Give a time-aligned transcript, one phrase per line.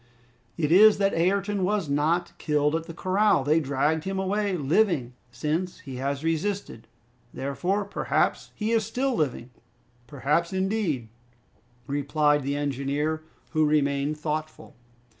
[0.57, 3.43] "It is that Ayrton was not killed at the corral!
[3.43, 6.87] That they dragged him away living, since he has resisted.
[7.35, 9.51] Therefore, perhaps, he is still living!"
[10.07, 11.09] "Perhaps, indeed,"
[11.85, 14.75] replied the engineer, who remained thoughtful.